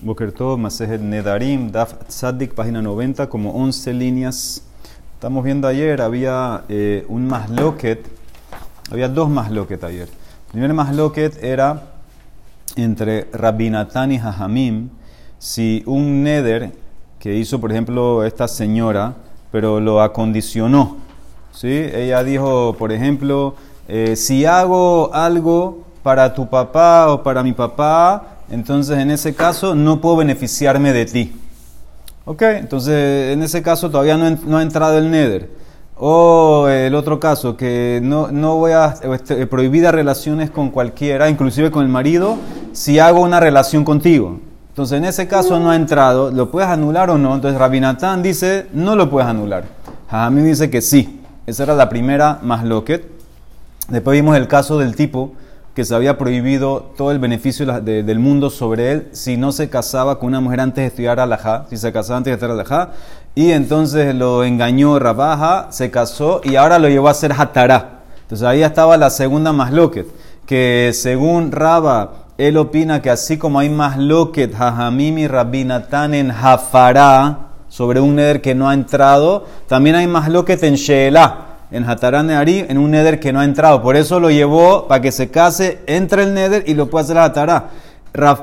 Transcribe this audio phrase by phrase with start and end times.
[0.00, 4.62] Bokertov, Masejet Nedarim, Daf Tzadik, página 90, como 11 líneas.
[5.14, 8.06] Estamos viendo ayer, había eh, un masloket,
[8.92, 10.08] había dos masloket ayer.
[10.08, 11.82] El primer masloket era
[12.76, 14.88] entre Rabinatán y Jajamim,
[15.40, 16.72] si un neder
[17.18, 19.16] que hizo, por ejemplo, esta señora,
[19.50, 20.98] pero lo acondicionó.
[21.52, 21.72] ¿sí?
[21.92, 23.56] Ella dijo, por ejemplo,
[23.88, 29.74] eh, si hago algo para tu papá o para mi papá, entonces en ese caso
[29.74, 31.32] no puedo beneficiarme de ti.
[32.24, 35.50] Ok, entonces en ese caso todavía no, ha entrado el nether.
[35.96, 41.70] O el otro caso, que no, no voy a este, prohibir relaciones con cualquiera, inclusive
[41.70, 42.36] con el marido,
[42.72, 44.40] si hago una relación contigo.
[44.68, 47.34] Entonces en ese caso no ha entrado, ¿lo puedes anular o no?
[47.34, 49.64] Entonces Rabinatán dice, no lo puedes anular.
[50.30, 51.20] mí dice que sí.
[51.46, 53.10] Esa era la primera más loquet.
[53.88, 55.32] Después vimos el caso del tipo
[55.78, 60.18] que se había prohibido todo el beneficio del mundo sobre él si no se casaba
[60.18, 62.94] con una mujer antes de estudiar alajá, si se casaba antes de estudiar alajá,
[63.36, 68.00] y entonces lo engañó Rabaja, se casó y ahora lo llevó a hacer hatará.
[68.22, 70.08] Entonces ahí estaba la segunda masloquet,
[70.46, 77.50] que según Raba, él opina que así como hay masloquet, jajamim y rabinatán en jafará,
[77.68, 82.64] sobre un neder que no ha entrado, también hay masloquet en sheelá en Hatarán Ari,
[82.68, 83.82] en un neder que no ha entrado.
[83.82, 87.18] Por eso lo llevó para que se case, entre el neder y lo pueda hacer
[87.18, 87.70] Hatará.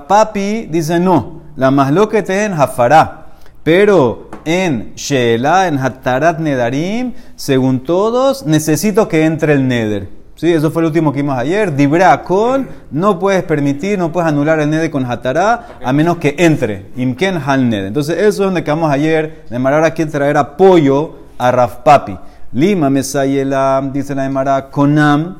[0.07, 3.25] Papi dice no, la más lo que te en Hafará.
[3.63, 10.07] Pero en Sheela, en Hatarat Nedarim, según todos, necesito que entre el neder.
[10.35, 10.53] ¿Sí?
[10.53, 11.75] Eso fue el último que vimos ayer.
[11.75, 16.35] Dibra con, no puedes permitir, no puedes anular el neder con Hatará, a menos que
[16.37, 16.87] entre.
[16.95, 17.87] Imken Hal Neder.
[17.87, 19.45] Entonces, eso es donde quedamos ayer.
[19.49, 22.17] De manera que traer apoyo a Papi.
[22.53, 25.37] Lima Mesayela, dice la Emara, Konam,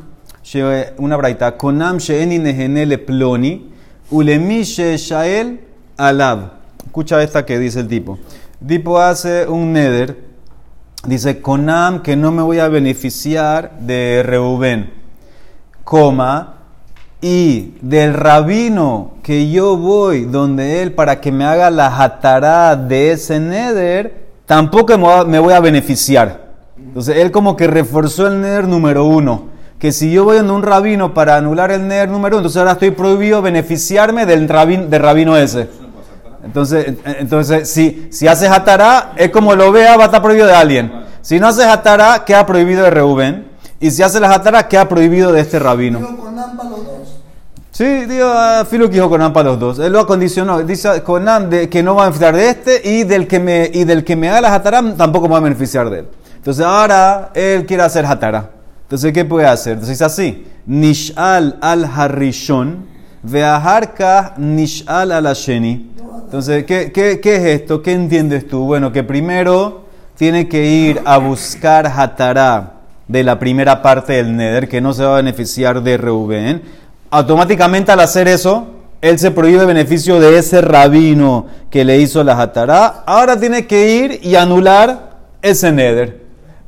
[0.98, 3.72] una braita, Konam she'eni nehenele ploni,
[4.12, 5.60] ulemi shael
[5.98, 6.52] alab.
[6.86, 8.20] Escucha esta que dice el tipo.
[8.66, 10.18] Tipo hace un neder,
[11.08, 14.92] dice, Konam, que no me voy a beneficiar de Reuben,
[15.84, 16.54] coma,
[17.22, 23.14] y del rabino que yo voy donde él para que me haga la jatará de
[23.14, 26.45] ese neder, tampoco me voy a beneficiar.
[26.78, 29.56] Entonces él como que reforzó el neder número uno.
[29.80, 32.74] Que si yo voy a un rabino para anular el neder número uno, entonces ahora
[32.74, 35.70] estoy prohibido beneficiarme del, rabin, del rabino ese.
[36.44, 40.54] Entonces, entonces si, si haces atará, es como lo vea, va a estar prohibido de
[40.54, 40.92] alguien.
[41.22, 43.48] Si no haces atará, queda prohibido de Reuben.
[43.80, 46.00] Y si haces las atará, queda prohibido de este rabino.
[47.72, 48.32] Sí, digo,
[48.70, 49.80] Filo que dijo con para los dos.
[49.80, 50.64] Él lo acondicionó.
[50.64, 53.84] Dice con de, que no va a beneficiar de este y del que me, y
[53.84, 56.08] del que me haga las atará tampoco va a beneficiar de él.
[56.46, 58.52] Entonces ahora él quiere hacer hatara.
[58.84, 59.74] Entonces, ¿qué puede hacer?
[59.74, 60.46] Entonces es así.
[60.68, 62.86] Nishal al harishon,
[63.24, 65.90] veaharka nishal al asheni.
[66.24, 67.82] Entonces, ¿qué, ¿qué, qué, es esto?
[67.82, 68.64] ¿Qué entiendes tú?
[68.66, 69.86] Bueno, que primero
[70.16, 72.74] tiene que ir a buscar hatara
[73.08, 76.62] de la primera parte del neder, que no se va a beneficiar de Reuben.
[77.10, 78.68] Automáticamente al hacer eso,
[79.02, 83.02] él se prohíbe beneficio de ese rabino que le hizo la hatara.
[83.08, 86.25] Ahora tiene que ir y anular ese neder.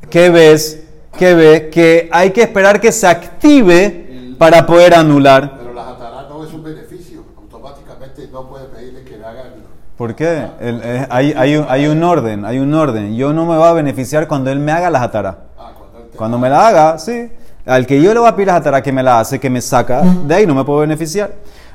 [0.09, 0.83] ¿Qué ves?
[1.17, 1.69] ¿Qué ve?
[1.69, 5.57] Que hay que esperar que se active para poder anular.
[5.57, 7.23] Pero la jatará no es un beneficio.
[7.37, 9.53] Automáticamente no puede pedirle que le hagan.
[9.97, 10.45] ¿Por qué?
[10.59, 13.15] Eh, hay, hay, un, hay, un, orden, hay un orden.
[13.15, 15.37] Yo no me voy a beneficiar cuando él me haga la jatará.
[15.57, 15.71] Ah,
[16.15, 17.31] cuando, me la haga, sí.
[17.65, 19.59] Al que yo le voy a pedir la jatará que me la hace, que me
[19.59, 21.31] saca, de ahí no me puedo beneficiar.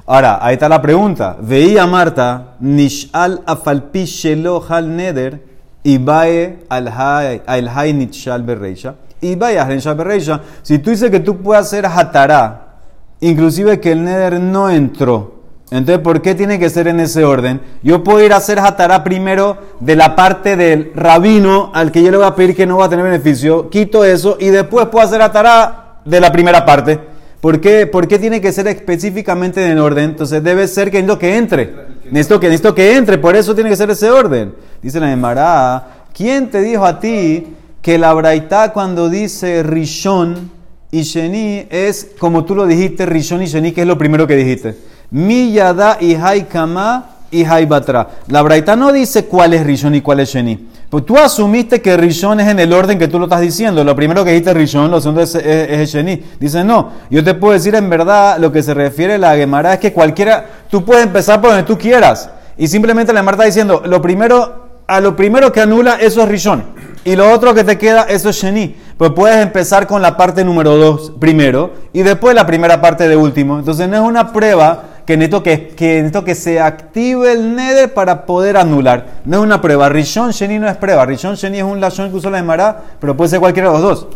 [0.06, 1.36] Ahora, ahí está la pregunta.
[1.40, 5.51] Veía Marta, Nishal afalpi shelo hal neder
[5.84, 8.94] Ibae al nitshal berreisha.
[9.20, 10.40] Ibae al berreisha.
[10.62, 12.78] Si tú dices que tú puedes hacer hatará,
[13.20, 17.60] inclusive que el neder no entró, entonces ¿por qué tiene que ser en ese orden?
[17.82, 22.10] Yo puedo ir a hacer hatará primero de la parte del rabino al que yo
[22.10, 25.06] le voy a pedir que no va a tener beneficio, quito eso y después puedo
[25.06, 27.11] hacer hatará de la primera parte.
[27.42, 30.10] ¿Por qué, ¿Por qué tiene que ser específicamente en orden?
[30.10, 31.74] Entonces debe ser que lo que entre.
[32.08, 34.54] Necesito que, necesito que entre, por eso tiene que ser ese orden.
[34.80, 37.48] Dice la Emara, ¿quién te dijo a ti
[37.82, 40.52] que la braita cuando dice Rishon
[40.92, 44.36] y Sheni es como tú lo dijiste, Rishon y Sheni, que es lo primero que
[44.36, 44.76] dijiste?
[45.10, 48.08] Mi yada y haikama y haibatra.
[48.28, 50.68] La braita no dice cuál es Rishon y cuál es Sheni.
[50.92, 53.82] Pues tú asumiste que Rishon es en el orden que tú lo estás diciendo.
[53.82, 56.22] Lo primero que dijiste Rishon, lo segundo es, es, Sheni.
[56.38, 59.72] Dice, no, yo te puedo decir en verdad lo que se refiere a la Gemara
[59.72, 62.28] es que cualquiera, tú puedes empezar por donde tú quieras.
[62.58, 66.28] Y simplemente la Gemara está diciendo, lo primero, a lo primero que anula, eso es
[66.28, 66.62] Rishon.
[67.06, 68.76] Y lo otro que te queda, eso es Sheni.
[68.98, 73.16] Pues puedes empezar con la parte número dos primero y después la primera parte de
[73.16, 73.58] último.
[73.58, 77.92] Entonces no es una prueba que necesito que, que necesito que se active el neder
[77.92, 79.06] para poder anular.
[79.24, 79.88] No es una prueba.
[79.88, 81.04] Rishon Sheni no es prueba.
[81.04, 83.82] Rishon Sheni es un lashon que usó la Emara, pero puede ser cualquiera de los
[83.82, 84.08] dos.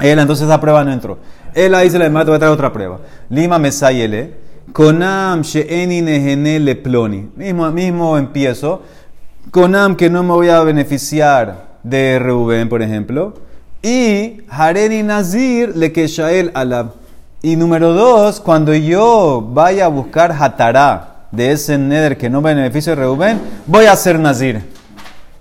[0.00, 1.18] Él, entonces esa prueba no entró.
[1.54, 2.98] Él ahí se la Emara, te voy a traer otra prueba.
[3.28, 4.50] Lima Mesayele.
[4.72, 7.30] Konam Sheeni Nehene Leploni.
[7.36, 8.82] Mismo, mismo empiezo.
[9.50, 13.34] Konam que no me voy a beneficiar de Reuben, por ejemplo.
[13.82, 16.92] Y Hareni Nazir le que Shael Alab.
[17.42, 22.94] Y número dos, cuando yo vaya a buscar Hatará de ese Neder que no beneficio
[22.94, 24.62] de Reuben, voy a ser Nazir.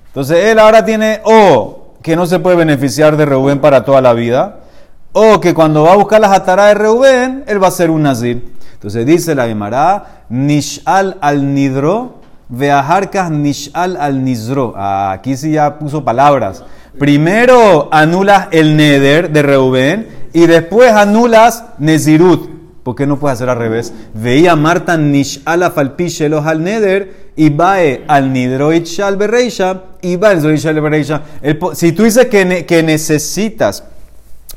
[0.08, 4.14] Entonces él ahora tiene o que no se puede beneficiar de Reuben para toda la
[4.14, 4.60] vida,
[5.12, 8.04] o que cuando va a buscar la Hatará de Reuben, él va a ser un
[8.04, 8.50] Nazir.
[8.76, 14.74] Entonces dice la Gemara, Nishal al Nidro, Veaharkas Nishal al Nizro.
[14.78, 16.64] Ah, aquí sí ya puso palabras.
[16.98, 22.50] Primero anulas el Neder de Reuben y después anulas Nezirut.
[22.84, 23.94] ¿Por qué no puedes hacer al revés?
[24.14, 30.42] Veía Marta Nishal Falpishelos al Neder y vae al Nidroit Shal Bereisha y va al
[30.42, 31.22] Shal Bereisha.
[31.74, 33.84] Si tú dices que, que necesitas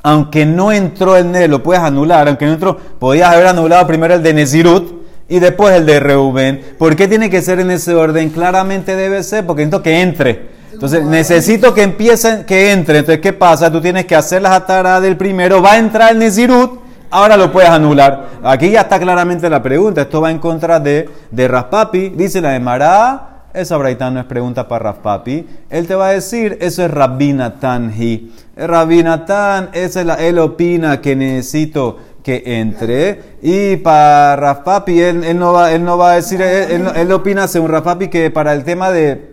[0.02, 4.14] aunque no entró el Neder, lo puedes anular, aunque no entró, podías haber anulado primero
[4.14, 6.60] el de Nezirut y después el de Reuben.
[6.78, 8.30] ¿Por qué tiene que ser en ese orden?
[8.30, 10.61] Claramente debe ser, porque necesito que entre.
[10.72, 12.98] Entonces, necesito que empiece, que entre.
[12.98, 13.70] Entonces, ¿qué pasa?
[13.70, 16.80] Tú tienes que hacer la atara del primero, va a entrar el Nezirut,
[17.10, 18.28] ahora lo puedes anular.
[18.42, 20.02] Aquí ya está claramente la pregunta.
[20.02, 22.10] Esto va en contra de, de Raspapi.
[22.10, 23.28] Dice la de Mará.
[23.54, 25.46] Esa braita no es pregunta para Raspapi.
[25.68, 28.32] Él te va a decir, eso es Rabbi Natan Hi.
[28.56, 33.36] Rabbi Natan, esa es la, él opina que necesito que entre.
[33.42, 37.12] Y para Raspapi, él, él no, va, él no va a decir, él, él, él
[37.12, 39.31] opina según Raspapi que para el tema de,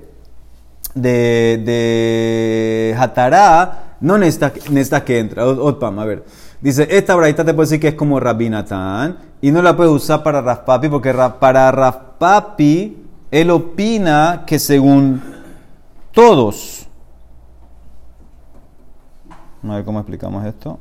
[0.94, 5.42] de, de Hatará, no necesita, que entre.
[5.42, 6.24] Ot- Otpam, a ver.
[6.62, 9.94] Dice, esta braita te puede decir que es como Rabbi Natan y no la puedes
[9.94, 12.98] usar para Raspapi porque ra- para Raspapi
[13.32, 15.22] él opina que según
[16.12, 16.88] todos,
[19.68, 20.80] a ver cómo explicamos esto.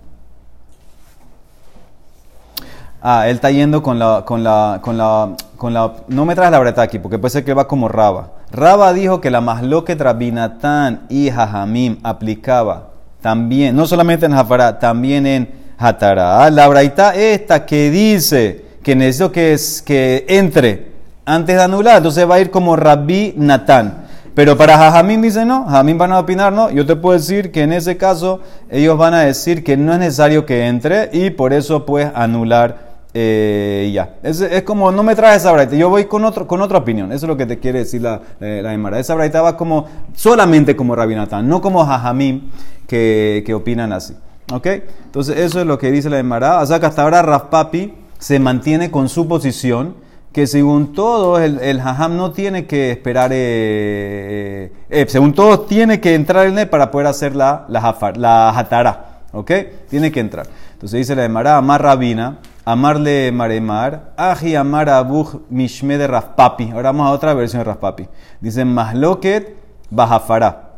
[3.00, 6.50] Ah, él está yendo con la, con la, con la, con la, no me traes
[6.50, 8.30] la breta aquí, porque puede ser que va como Raba.
[8.50, 12.90] Raba dijo que la masloquet Rabinatán y Jajamim aplicaba
[13.20, 16.48] también, no solamente en Jafará, también en Hatará.
[16.50, 20.88] La braita esta que dice que necesito que, es, que entre
[21.26, 24.06] antes de anular, entonces va a ir como Rabbi Natán.
[24.34, 26.70] Pero para Jajamín dice no, Jajamín van a opinar no.
[26.70, 28.40] Yo te puedo decir que en ese caso
[28.70, 32.87] ellos van a decir que no es necesario que entre y por eso puedes anular
[33.20, 34.14] eh, ya.
[34.22, 37.10] Es, es como, no me traes esa braita, yo voy con, otro, con otra opinión.
[37.10, 39.00] Eso es lo que te quiere decir la, eh, la Emara.
[39.00, 42.52] Esa braita va como, solamente como Rabinatán, no como Jajamín
[42.86, 44.14] que, que opinan así.
[44.52, 44.66] ¿Ok?
[45.04, 46.60] Entonces eso es lo que dice la Emara.
[46.60, 49.94] O sea que hasta ahora Rafpapi se mantiene con su posición
[50.32, 56.14] que según todos el, el no tiene que esperar, eh, eh, según todos tiene que
[56.14, 59.50] entrar el para poder hacer la, la, jafar, la jatara, ¿ok?
[59.90, 60.46] Tiene que entrar.
[60.74, 62.38] Entonces dice la de Mará, Amar Rabina,
[62.70, 66.70] Amarle Maremar, Aji Amar Abuj Mishme de Raspapi.
[66.70, 68.06] Ahora vamos a otra versión de Raspapi.
[68.42, 69.56] Dice Masloket
[69.88, 70.72] Bajafara.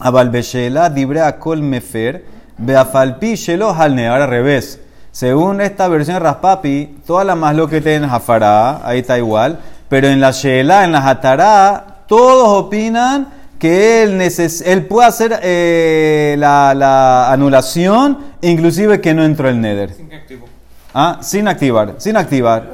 [0.00, 2.26] Abalbeshela Dibre Akol Mefer,
[2.58, 4.08] Beafalpi Shelo Halne.
[4.08, 4.80] Ahora al revés.
[5.12, 6.98] Según esta versión de Raspapi,
[7.38, 12.02] más lo que tienen Jafará, ahí está igual, pero en la Sheela, en la Hatará,
[12.06, 19.24] todos opinan que él, neces él puede hacer eh, la, la anulación, inclusive que no
[19.24, 19.94] entró el Neder.
[19.94, 20.53] Sin activo.
[20.96, 22.70] Ah, sin activar, sin activar.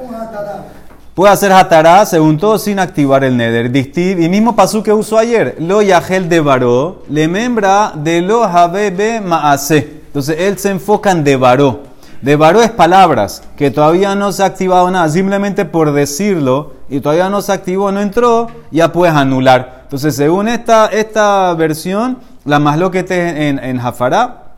[1.15, 3.71] Puede hacer Hatará, según todo, sin activar el Neder.
[3.71, 8.43] Dictiv, y mismo pasú que usó ayer, lo yagel de varó, le membra de lo
[8.43, 10.01] habebe maase.
[10.05, 11.79] Entonces él se enfoca en de varó.
[12.21, 16.99] De varó es palabras, que todavía no se ha activado nada, simplemente por decirlo, y
[16.99, 19.81] todavía no se activó, no entró, ya puedes anular.
[19.85, 24.50] Entonces, según esta, esta versión, la más lo que esté en, en Jafará,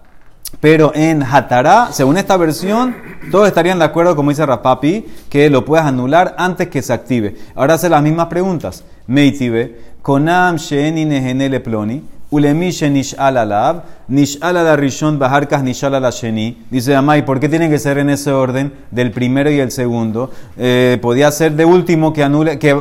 [0.60, 2.95] pero en Hatará, según esta versión,
[3.31, 7.36] todos estarían de acuerdo, como dice Rapapi, que lo puedes anular antes que se active.
[7.55, 8.83] Ahora hace las mismas preguntas.
[9.07, 10.57] Meitibe, Konam
[11.63, 12.03] Ploni,
[12.34, 16.58] Ulemi Nishal Alab, Nishal Ala Rishon Baharkas Nishal Ala Sheni.
[16.72, 20.32] Dice Amai, ¿por qué tienen que ser en ese orden del primero y el segundo?
[20.58, 22.72] Eh, podía ser de último que, anule, que,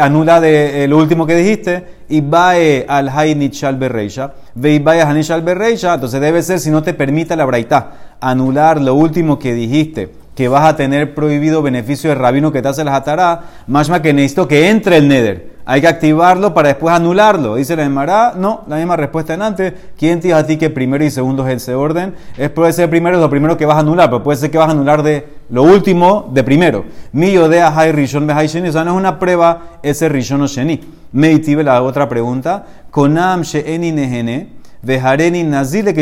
[0.00, 4.32] anula de, eh, lo último que dijiste y bae al hay Nishal Berreisha.
[4.54, 5.94] Ve bae al Nishal Berreisha.
[5.94, 10.48] Entonces debe ser, si no te permite la braita, anular lo último que dijiste que
[10.48, 14.48] vas a tener prohibido beneficio de rabino que te hace la jatará, más que necesito
[14.48, 15.50] que entre el neder.
[15.66, 17.56] hay que activarlo para después anularlo.
[17.56, 19.74] Dice la Emara, no, la misma respuesta en antes.
[19.98, 22.14] ¿Quién te dice a ti que primero y segundo es ese orden?
[22.38, 24.68] Es puede ser primero lo primero que vas a anular, pero puede ser que vas
[24.68, 26.86] a anular de lo último de primero.
[27.12, 30.46] Mi yodea hay rishon be sheni, o sea, no es una prueba ese rishon o
[30.46, 30.80] sheni.
[31.12, 34.48] Meitibe la otra pregunta, konam she'eni nehene,
[34.80, 36.00] vejareni nazile que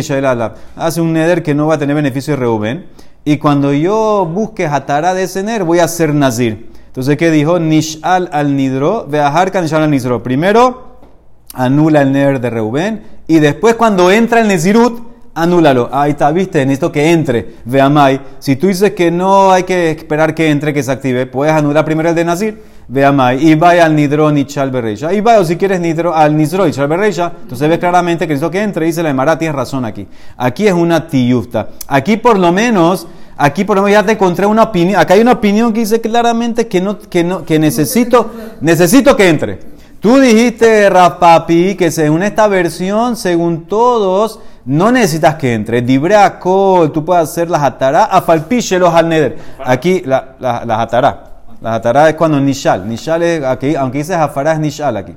[0.76, 2.86] Hace un neder que no va a tener beneficio de Reuben,
[3.24, 6.70] y cuando yo busque Hatará de ese neder, voy a ser nazir.
[6.86, 7.58] Entonces, ¿qué dijo?
[7.58, 10.22] Nishal al nidro, veaharka nishal al nidro.
[10.22, 10.98] Primero,
[11.54, 15.00] anula el ner de Reuben, y después cuando entra el nezirut,
[15.42, 15.88] anúlalo.
[15.92, 17.56] Ahí está, viste, necesito que entre.
[17.64, 18.20] Veamai.
[18.38, 21.84] Si tú dices que no hay que esperar que entre, que se active, puedes anular
[21.84, 22.62] primero el de Nazir.
[22.88, 23.46] Veamai.
[23.46, 25.12] Y vaya al nidro nichal berreisha.
[25.12, 27.32] Y vaya, o si quieres nidro, al nidro nichal berreisha.
[27.42, 28.86] Entonces ves claramente que necesito que entre.
[28.86, 30.06] Dice la Emara, tienes razón aquí.
[30.36, 31.68] Aquí es una tiyufta.
[31.86, 33.06] Aquí por lo menos
[33.40, 35.00] Aquí por lo menos ya te encontré una opinión.
[35.00, 39.28] Acá hay una opinión que dice claramente que no, que no, que necesito, necesito que
[39.28, 39.77] entre.
[40.00, 45.82] Tú dijiste, Rapapi, que según esta versión, según todos, no necesitas que entre.
[45.82, 49.38] Dibreacol, tú puedes hacer las atará, afalpichelos al neder.
[49.64, 51.24] Aquí, la, la, las atará.
[51.60, 52.88] Las atará es cuando nishal.
[52.88, 55.16] Nishal es, aquí, aunque dices afará, es nishal aquí.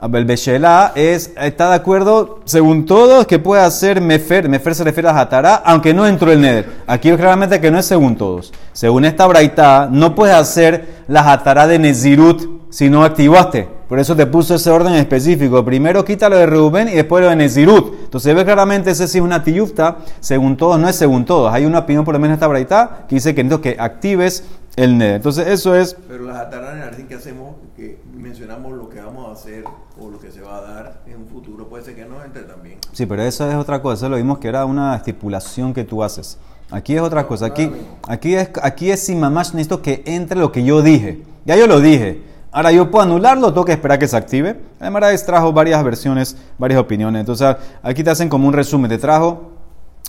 [0.00, 4.48] El Beshelá es, está de acuerdo, según todos, que puede hacer Mefer.
[4.48, 6.68] Mefer se refiere a Hatará, aunque no entró el Neder.
[6.86, 8.52] Aquí claramente que no es según todos.
[8.72, 13.77] Según esta braita, no puedes hacer la Hatará de Nezirut si no activaste.
[13.88, 15.64] Por eso te puso ese orden específico.
[15.64, 17.94] Primero quita lo de Reuben y después lo de Nezirut.
[18.04, 19.98] Entonces ve claramente ese sí es una tiyufta.
[20.20, 21.52] Según todos, no es según todos.
[21.52, 24.44] Hay una opinión por lo menos en esta braita que dice que que actives
[24.76, 25.16] el Neder.
[25.16, 25.96] Entonces eso es...
[26.06, 29.64] Pero la Hatará en que hacemos, que mencionamos lo que vamos a hacer
[29.98, 32.42] o lo que se va a dar en un futuro, puede ser que no entre
[32.42, 32.78] también.
[32.92, 36.04] Sí, pero eso es otra cosa, eso lo vimos que era una estipulación que tú
[36.04, 36.38] haces.
[36.70, 37.72] Aquí es otra cosa, aquí,
[38.06, 41.22] aquí es, aquí es si mamás necesito que entre lo que yo dije.
[41.46, 42.22] Ya yo lo dije.
[42.58, 44.60] Ahora yo puedo anularlo, tengo que esperar que se active.
[44.80, 47.20] Además, trajo varias versiones, varias opiniones.
[47.20, 48.88] Entonces, aquí te hacen como un resumen.
[48.90, 49.52] Te trajo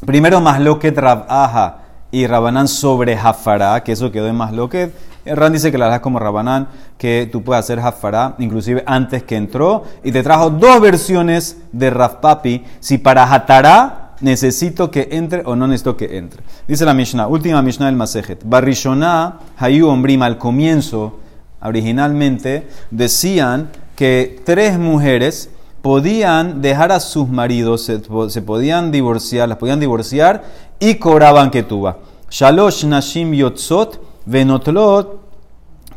[0.03, 1.77] primero más lo que trabaja
[2.09, 4.91] y Rabanán sobre Jafara, que eso quedó en más lo que.
[5.27, 9.35] Ran dice que la das como Rabanán, que tú puedes hacer Jafara, inclusive antes que
[9.35, 9.83] entró.
[10.03, 15.67] Y te trajo dos versiones de Rafpapi, si para Hatará necesito que entre o no
[15.67, 16.41] necesito que entre.
[16.67, 18.41] Dice la Mishnah, última Mishnah del Masejet.
[18.43, 21.18] Barrishoná, Hayu Ombrim, al comienzo,
[21.61, 25.49] originalmente, decían que tres mujeres
[25.81, 30.43] podían dejar a sus maridos, se, podían divorciar, las podían divorciar
[30.79, 31.97] y cobraban ketuba.
[32.29, 35.19] Shalosh Nashim Yotzot Venotlot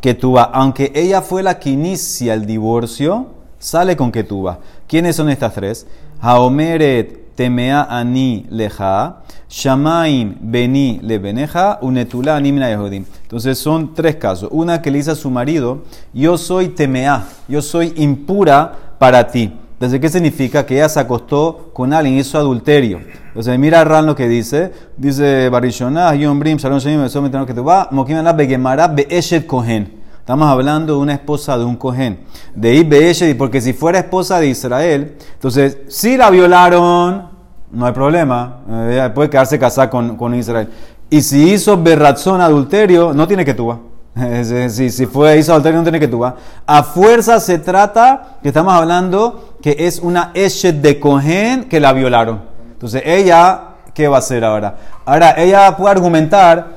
[0.01, 0.43] Ketuba.
[0.53, 3.27] Aunque ella fue la que inicia el divorcio,
[3.59, 4.59] sale con Ketuba.
[4.87, 5.87] ¿Quiénes son estas tres?
[6.19, 9.22] Haomeret Temea Ani Leja,
[9.53, 13.05] Shamaim Beni Lebeneja, Unetula Animina Yehudim.
[13.21, 14.49] Entonces son tres casos.
[14.51, 19.53] Una que le dice a su marido, yo soy Temea, yo soy impura para ti.
[19.73, 20.65] Entonces, ¿qué significa?
[20.65, 22.99] Que ella se acostó con alguien, hizo adulterio.
[23.27, 24.71] Entonces, mira Ran lo que dice.
[24.97, 30.01] Dice, Barishonah, Yom Brim, Shalom Shemim, que te va, Mokim Begemara, Beeshet Kohen.
[30.17, 32.21] Estamos hablando de una esposa de un Kohen.
[32.55, 37.32] De ahí Beeshet, porque si fuera esposa de Israel, entonces, si la violaron,
[37.73, 38.57] no hay problema.
[38.69, 40.69] Eh, puede quedarse casada con, con Israel.
[41.09, 43.79] Y si hizo berrazón adulterio, no tiene que tuba.
[44.69, 46.35] Si, si fue hizo adulterio, no tiene que tuba.
[46.67, 51.93] A fuerza se trata, que estamos hablando que es una Eshet de Cohen que la
[51.93, 52.41] violaron.
[52.73, 53.61] Entonces ella,
[53.93, 54.75] ¿qué va a hacer ahora?
[55.05, 56.67] Ahora ella puede argumentar,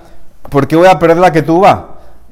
[0.49, 1.79] ¿por qué voy a perder la que vas?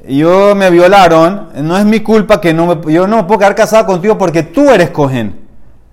[0.08, 3.54] Yo me violaron, no es mi culpa que no me, yo no me puedo quedar
[3.54, 5.43] casada contigo porque tú eres Cohen.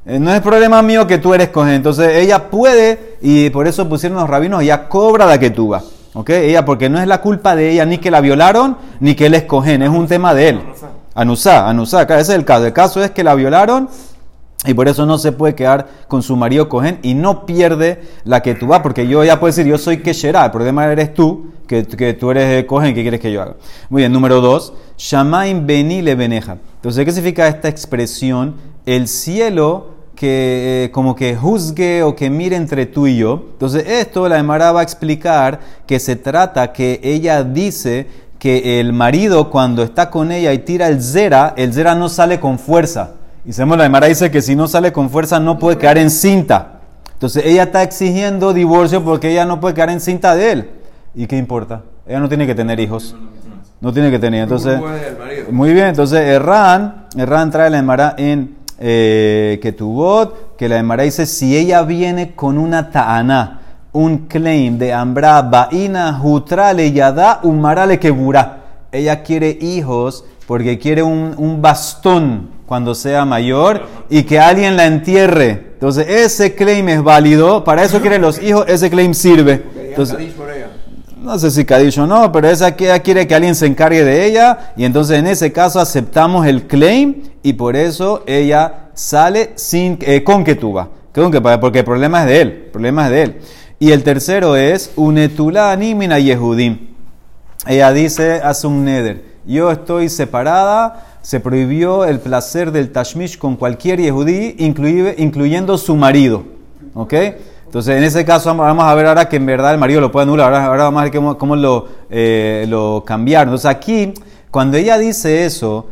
[0.05, 1.75] Eh, no es problema mío que tú eres Cohen.
[1.75, 5.83] Entonces ella puede, y por eso pusieron los rabinos, ella cobra la que vas.
[6.13, 6.29] ¿Ok?
[6.31, 9.33] Ella, porque no es la culpa de ella ni que la violaron, ni que él
[9.33, 10.61] es Cohen, es un tema de él.
[11.13, 12.65] Anusá, Anusá, ese es el caso.
[12.65, 13.89] El caso es que la violaron
[14.65, 18.41] y por eso no se puede quedar con su marido Cohen y no pierde la
[18.41, 21.85] que vas, porque yo ya puedo decir, yo soy Kesherá, el problema eres tú, que,
[21.85, 23.55] que tú eres Cohen, ¿qué quieres que yo haga?
[23.89, 26.57] Muy bien, número dos, Shamaim Beni le beneja.
[26.75, 28.55] Entonces, ¿qué significa esta expresión?
[28.85, 29.90] El cielo
[30.21, 33.47] que eh, como que juzgue o que mire entre tú y yo.
[33.53, 38.05] Entonces, esto la Emara va a explicar que se trata que ella dice
[38.37, 42.39] que el marido cuando está con ella y tira el zera, el zera no sale
[42.39, 43.13] con fuerza
[43.45, 46.11] y sabemos la Emara dice que si no sale con fuerza no puede quedar en
[46.11, 46.81] cinta.
[47.13, 50.69] Entonces ella está exigiendo divorcio porque ella no puede quedar en cinta de él.
[51.15, 51.81] ¿Y qué importa?
[52.05, 53.15] Ella no tiene que tener hijos.
[53.79, 54.43] No tiene que tener.
[54.43, 54.79] Entonces,
[55.49, 55.87] muy bien.
[55.87, 61.83] Entonces Erran, Erran trae la Emara en eh, Ketubot, que la Emara dice si ella
[61.83, 63.61] viene con una ta'ana,
[63.93, 68.57] un claim de Ambra, Baina, Jutrale, Yada, Umarale, Keburá.
[68.91, 74.85] Ella quiere hijos porque quiere un, un bastón cuando sea mayor y que alguien la
[74.85, 75.71] entierre.
[75.73, 77.63] Entonces, ese claim es válido.
[77.63, 79.61] Para eso quieren los hijos, ese claim sirve.
[79.61, 80.17] Que Entonces,
[81.21, 84.03] no sé si Kadish o no, pero esa que ella quiere que alguien se encargue
[84.03, 89.51] de ella y entonces en ese caso aceptamos el claim y por eso ella sale
[89.55, 90.55] sin, eh, con que-
[91.41, 93.39] Porque el problema es de él, el problema es de él.
[93.79, 96.89] Y el tercero es Unetulá Animina Yehudim.
[97.67, 99.23] Ella dice, hace un neder.
[99.45, 105.95] Yo estoy separada, se prohibió el placer del tashmish con cualquier yehudí, incluye- incluyendo su
[105.95, 106.43] marido.
[106.93, 107.13] ¿Ok?
[107.65, 110.23] Entonces, en ese caso, vamos- a ver ahora que en verdad el marido lo puede
[110.23, 110.47] anular.
[110.53, 113.49] Ahora, ahora vamos a ver cómo, cómo lo, eh, lo cambiaron.
[113.49, 114.13] Entonces, aquí,
[114.51, 115.87] cuando ella dice eso,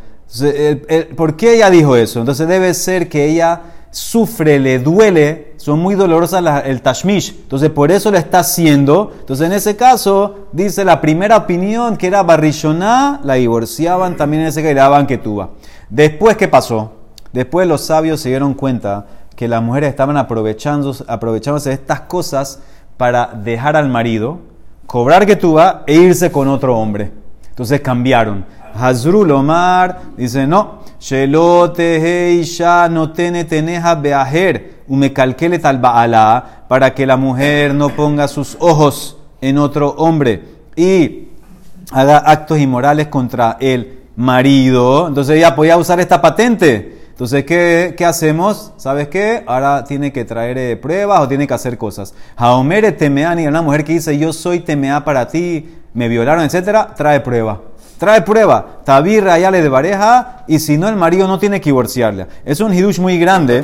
[1.16, 2.20] ¿por qué ella dijo eso?
[2.20, 3.60] Entonces, debe ser que ella
[3.90, 7.34] sufre, le duele, son muy dolorosas las- el tashmish.
[7.42, 9.12] Entonces, por eso lo está haciendo.
[9.18, 14.48] Entonces, en ese caso, dice la primera opinión que era barrilloná, la divorciaban, también en
[14.48, 15.50] ese que le daban que tuba.
[15.88, 16.92] Después, ¿qué pasó?
[17.32, 21.04] Después los sabios se dieron cuenta que las mujeres estaban aprovechándose
[21.70, 22.60] de estas cosas
[22.96, 24.38] para dejar al marido,
[24.86, 27.10] cobrar que tuba e irse con otro hombre.
[27.48, 28.44] Entonces cambiaron.
[28.74, 37.06] Hazrul Omar dice, no, Shelote Heisha no tene teneja beajer, umecalquele tal baala, para que
[37.06, 40.42] la mujer no ponga sus ojos en otro hombre
[40.76, 41.28] y
[41.92, 45.08] haga actos inmorales contra el marido.
[45.08, 46.98] Entonces ella podía usar esta patente.
[47.10, 48.72] Entonces, ¿qué, qué hacemos?
[48.78, 49.44] ¿Sabes qué?
[49.46, 52.14] Ahora tiene que traer eh, pruebas o tiene que hacer cosas.
[52.38, 57.20] Jaomere temeani, una mujer que dice, yo soy temea para ti, me violaron, etcétera, trae
[57.20, 57.60] prueba.
[58.00, 58.80] Trae prueba.
[58.82, 62.28] Tabir rayale de pareja y si no, el marido no tiene que divorciarla.
[62.46, 63.62] Es un hidush muy grande.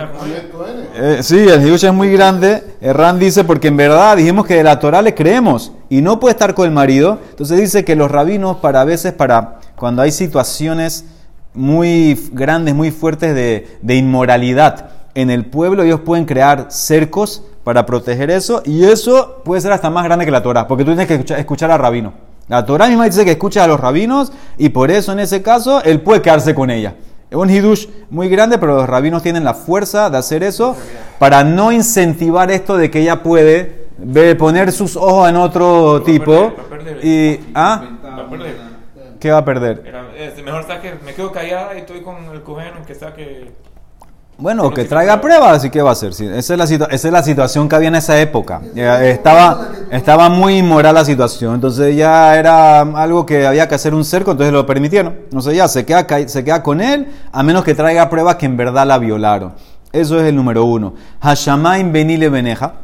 [0.95, 2.63] Eh, sí, el hidush es muy grande.
[2.83, 6.33] Erran dice, porque en verdad dijimos que de la Torah le creemos y no puede
[6.33, 7.19] estar con el marido.
[7.31, 11.07] Entonces dice que los rabinos, para a veces, para cuando hay situaciones
[11.55, 17.87] muy grandes, muy fuertes de, de inmoralidad en el pueblo, ellos pueden crear cercos para
[17.87, 21.07] proteger eso y eso puede ser hasta más grande que la Torah, porque tú tienes
[21.07, 22.26] que escuchar, escuchar a rabino.
[22.49, 25.83] La Torah misma dice que escucha a los rabinos y por eso en ese caso
[25.83, 26.95] él puede quedarse con ella.
[27.29, 30.77] Es un hidush muy grande, pero los rabinos tienen la fuerza de hacer eso
[31.19, 33.87] para no incentivar esto de que ella puede
[34.39, 36.53] poner sus ojos en otro tipo.
[37.03, 37.83] Y, ¿ah?
[38.05, 38.57] Va a perder.
[39.19, 39.83] ¿Qué va a perder?
[39.85, 43.13] Era- es mejor está que me quedo callada y estoy con el cojeno que está
[43.13, 43.51] que.
[44.39, 46.13] Bueno, que traiga pruebas, así que va a ser.
[46.13, 46.27] sí.
[46.27, 48.61] Esa, es la situa- esa es la situación que había en esa época.
[48.75, 53.95] Eh, Estaba, estaba muy inmoral la situación, entonces ya era algo que había que hacer
[53.95, 55.17] un cerco, entonces lo permitieron.
[55.33, 58.45] No sé, ya se queda, se queda con él, a menos que traiga pruebas que
[58.45, 59.55] en verdad la violaron.
[59.91, 60.93] Eso es el número uno.
[61.21, 62.75] Hashamain benile beneja.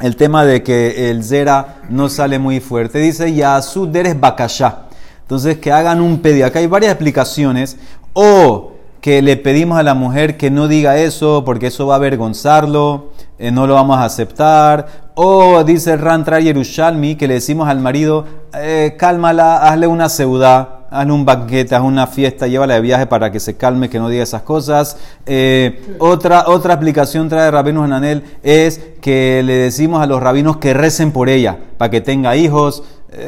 [0.00, 2.98] El tema de que el zera no sale muy fuerte.
[3.00, 4.82] Dice Yasu deres bakasha.
[5.22, 6.46] Entonces que hagan un pedido.
[6.46, 7.76] Acá hay varias explicaciones.
[8.12, 8.73] O
[9.04, 13.10] que le pedimos a la mujer que no diga eso porque eso va a avergonzarlo,
[13.38, 15.10] eh, no lo vamos a aceptar.
[15.14, 21.12] O dice Rantra Yerushalmi que le decimos al marido, eh, cálmala, hazle una seudá, hazle
[21.12, 24.22] un banquete, hazle una fiesta, llévala de viaje para que se calme, que no diga
[24.22, 24.96] esas cosas.
[25.26, 30.72] Eh, otra, otra explicación trae Rabino Hananel es que le decimos a los rabinos que
[30.72, 32.82] recen por ella, para que tenga hijos.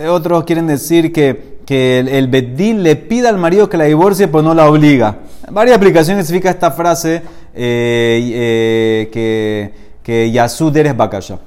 [0.08, 4.40] Otros quieren decir que, que el, el le pida al marido que la divorcie, pero
[4.40, 5.18] no la obliga.
[5.50, 7.22] Varias explicaciones significa esta frase
[7.54, 11.38] eh, eh, que, que Yasud eres Bakasha.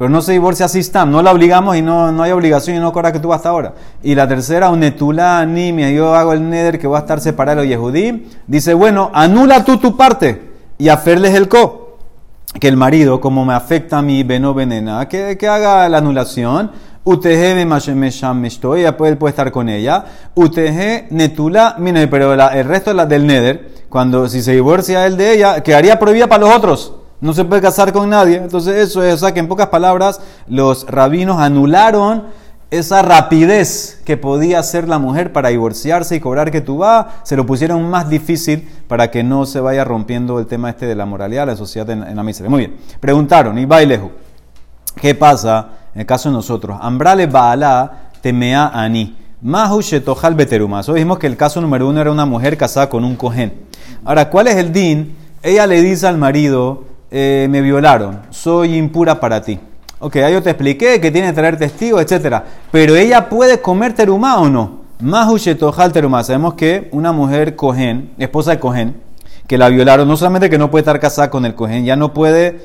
[0.00, 2.80] Pero no se divorcia así Stam, no la obligamos y no, no hay obligación y
[2.80, 3.74] no cobra que tú hasta ahora.
[4.02, 7.60] Y la tercera, un netulá animia, yo hago el neder que va a estar separado
[7.60, 8.26] de Yehudí.
[8.46, 10.40] Dice, bueno, anula tú tu parte
[10.78, 11.98] y aferles el co
[12.58, 16.70] que el marido, como me afecta a mi beno venena, que, que haga la anulación.
[17.02, 20.04] UTG me mashemesham estoy, ella puede, puede estar con ella.
[20.34, 25.16] UTG netula, mire, pero el resto de la del neder, cuando si se divorcia él
[25.16, 26.94] de ella, quedaría prohibida para los otros.
[27.22, 28.36] No se puede casar con nadie.
[28.36, 32.24] Entonces eso es, o sea que en pocas palabras, los rabinos anularon
[32.70, 37.34] esa rapidez que podía hacer la mujer para divorciarse y cobrar que tú vas, se
[37.34, 41.06] lo pusieron más difícil para que no se vaya rompiendo el tema este de la
[41.06, 42.50] moralidad, la sociedad en, en la miseria.
[42.50, 42.76] Muy bien.
[43.00, 44.12] Preguntaron, y bailejo,
[45.00, 46.78] ¿qué pasa en el caso de nosotros?
[46.80, 49.16] Ambrale Baala temea ani.
[49.42, 50.88] Mahu shetojal beterumas.
[50.88, 53.54] Hoy dijimos que el caso número uno era una mujer casada con un cojén.
[54.04, 55.16] Ahora, ¿cuál es el din?
[55.42, 59.58] Ella le dice al marido, eh, me violaron, soy impura para ti.
[59.98, 62.42] Ok, ahí yo te expliqué que tiene que traer testigos, etc.
[62.70, 64.80] Pero ella puede comer terumá o no.
[65.00, 66.22] Mahu shetojal terumá.
[66.22, 68.96] Sabemos que una mujer cojén, esposa de cojén,
[69.46, 72.14] que la violaron, no solamente que no puede estar casada con el cojén, ya no
[72.14, 72.60] puede,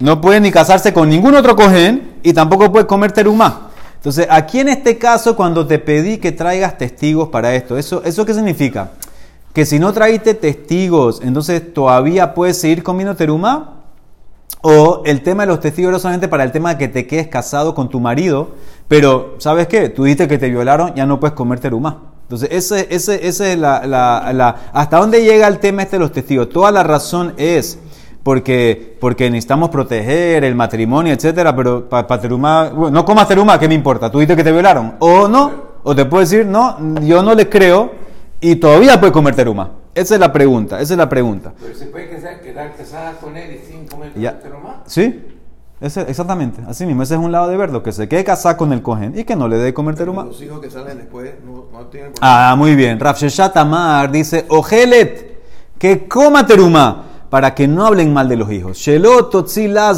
[0.00, 3.70] no puede ni casarse con ningún otro cojén y tampoco puede comer terumá.
[3.96, 8.24] Entonces, aquí en este caso, cuando te pedí que traigas testigos para esto, ¿eso, eso
[8.24, 8.90] qué significa?
[9.52, 13.78] que si no traíste testigos, entonces todavía puedes seguir comiendo teruma.
[14.62, 17.26] O el tema de los testigos era solamente para el tema de que te quedes
[17.28, 18.50] casado con tu marido,
[18.88, 19.88] pero ¿sabes qué?
[19.88, 21.98] Tú dijiste que te violaron, ya no puedes comer teruma.
[22.24, 26.12] Entonces, ese, ese, ese es la- la- ¿Hasta dónde llega el tema este de los
[26.12, 26.48] testigos?
[26.50, 27.78] Toda la razón es
[28.22, 33.66] porque, porque necesitamos proteger el matrimonio, etcétera, pero para teruma, bueno, no comas teruma, ¿qué
[33.68, 34.10] me importa?
[34.10, 34.94] Tú dijiste que te violaron.
[34.98, 35.52] O no,
[35.82, 37.92] o te puedo decir, no, yo no le creo
[38.40, 39.70] y todavía puedes comer teruma.
[39.94, 41.52] Esa es la pregunta, esa es la pregunta.
[41.60, 44.38] Pero se puede quedar, quedar casada con él y sin comer Ya.
[44.62, 44.76] más.
[44.86, 45.26] ¿Sí?
[45.80, 48.70] Ese- exactamente, así mismo, ese es un lado de verlo, que se quede casado con
[48.74, 50.24] el cohen y que no le dé comer teruma.
[50.24, 52.12] Los hijos que salen después no, no tienen.
[52.20, 53.00] Ah, muy bien.
[53.00, 55.40] Rav Sheshat Amar dice, Ojelet,
[55.78, 58.86] que coma teruma, para que no hablen mal de los hijos.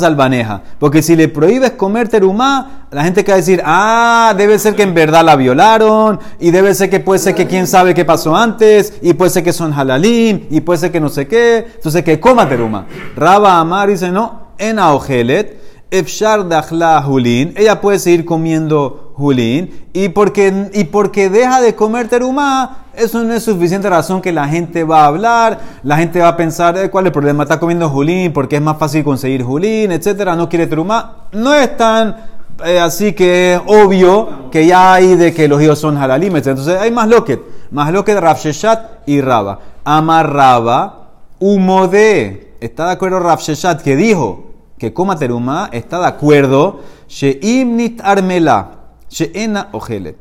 [0.03, 0.63] Albaneja.
[0.79, 4.77] Porque si le prohíbes comer teruma, la gente que va a decir, ah, debe ser
[4.77, 8.05] que en verdad la violaron, y debe ser que puede ser que quién sabe qué
[8.05, 11.67] pasó antes, y puede ser que son halalim, y puede ser que no sé qué.
[11.75, 12.87] Entonces, que coma teruma.
[13.17, 15.63] Raba Amar dice, no, en Ojelet.
[15.93, 22.09] Efshar dachla julin, ella puede seguir comiendo julin, y porque, y porque deja de comer
[22.09, 26.29] terumá, eso no es suficiente razón que la gente va a hablar, la gente va
[26.29, 27.43] a pensar, eh, ¿cuál es el problema?
[27.43, 31.29] Está comiendo julin porque es más fácil conseguir julin, etcétera, no quiere terumá.
[31.33, 32.17] No es tan
[32.65, 36.53] eh, así que obvio que ya hay de que los hijos son halalim, etcétera.
[36.53, 39.59] Entonces hay más loquet, más loquet Rav Sheshat y Raba.
[39.85, 44.53] Amarraba, humode, ¿está de acuerdo Rav Sheshat que dijo?
[44.83, 48.82] que coma teruma está de acuerdo she'imnit armela
[49.13, 50.17] she'ena ojele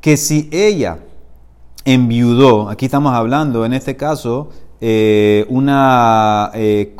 [0.00, 0.98] que si ella
[1.84, 4.48] enviudó aquí estamos hablando en este caso
[4.80, 6.96] eh, una eh,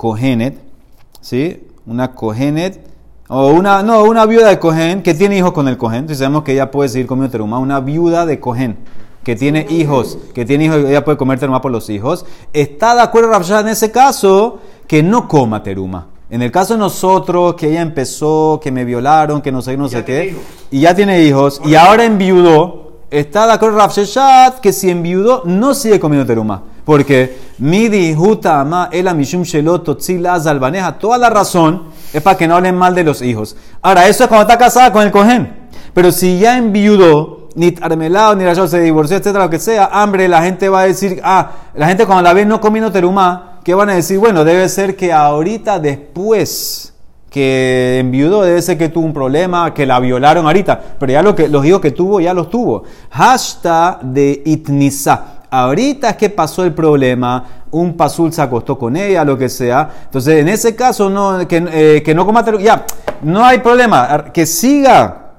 [1.20, 2.86] sí una cohenet
[3.28, 6.44] o una no una viuda de cohen que tiene hijos con el cohen entonces sabemos
[6.44, 8.76] que ella puede seguir comiendo teruma una viuda de cohen
[9.24, 13.02] que tiene hijos, que tiene hijos, ella puede comer teruma por los hijos, está de
[13.02, 16.06] acuerdo Rav Shah en ese caso que no coma teruma.
[16.30, 19.88] En el caso de nosotros, que ella empezó, que me violaron, que no sé, no
[19.88, 20.42] sé qué, hijos.
[20.70, 25.42] y ya tiene hijos, y ahora enviudó, está de acuerdo Rav Sheshat que si enviudó
[25.44, 26.62] no sigue comiendo teruma.
[26.84, 32.46] Porque midi huta ama ela mishum sheloto tzila zalbaneja, toda la razón es para que
[32.46, 33.56] no hablen mal de los hijos.
[33.82, 35.68] Ahora, eso es cuando está casada con el cohen.
[35.92, 40.28] Pero si ya enviudó, ni armelado, ni rayado, se divorció, etcétera, lo que sea, hambre,
[40.28, 43.74] la gente va a decir, ah, la gente cuando la ve no comiendo teruma, ¿qué
[43.74, 44.18] van a decir?
[44.18, 46.94] Bueno, debe ser que ahorita después
[47.30, 51.34] que enviudó, debe ser que tuvo un problema, que la violaron ahorita, pero ya lo
[51.34, 52.82] que, los hijos que tuvo, ya los tuvo.
[53.10, 55.44] Hashtag de itnisa.
[55.48, 59.88] Ahorita es que pasó el problema, un pasul se acostó con ella, lo que sea.
[60.04, 62.84] Entonces, en ese caso, no, que, eh, que no coma teruma, ya,
[63.22, 65.30] no hay problema, que siga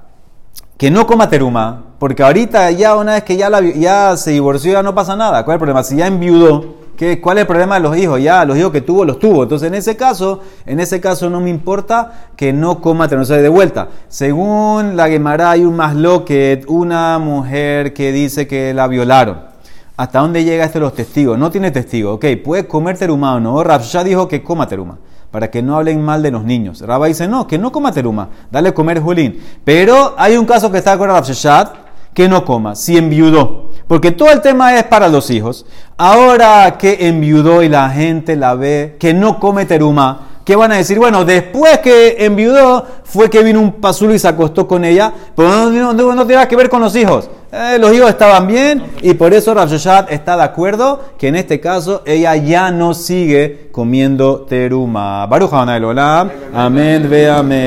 [0.82, 4.82] que no coma teruma, porque ahorita ya una vez que ya, ya se divorció ya
[4.82, 5.44] no pasa nada.
[5.44, 5.82] ¿Cuál es el problema?
[5.84, 8.22] Si ya enviudó, ¿qué, ¿cuál es el problema de los hijos?
[8.22, 9.42] Ya los hijos que tuvo, los tuvo.
[9.42, 13.48] Entonces en ese caso, en ese caso no me importa que no coma sea, de
[13.48, 19.50] vuelta, según la Gemara hay un más loquet, una mujer que dice que la violaron.
[19.96, 21.36] ¿Hasta dónde llega esto los testigos?
[21.36, 22.14] No tiene testigo.
[22.14, 23.80] Ok, puede comer teruma o no.
[23.80, 24.98] Ya dijo que coma teruma
[25.32, 26.82] para que no hablen mal de los niños.
[26.82, 29.42] Rabba dice, no, que no coma teruma, dale comer julín.
[29.64, 31.81] Pero hay un caso que está con Rav Sheshat,
[32.14, 33.70] que no coma, si enviudó.
[33.86, 35.66] Porque todo el tema es para los hijos.
[35.96, 40.76] Ahora que enviudó y la gente la ve, que no come teruma, ¿qué van a
[40.76, 40.98] decir?
[40.98, 45.48] Bueno, después que enviudó, fue que vino un pasulo y se acostó con ella, pero
[45.48, 47.28] no, no, no, no que ver con los hijos.
[47.54, 49.70] Eh, los hijos estaban bien y por eso Rav
[50.08, 55.26] está de acuerdo que en este caso ella ya no sigue comiendo teruma.
[55.26, 55.52] Baruch.
[55.52, 57.60] Amén, ve amén.